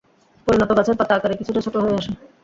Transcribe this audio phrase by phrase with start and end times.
[0.47, 2.11] পরিণত গাছের পাতা আকারে কিছুটা ছোট হয়ে আসে।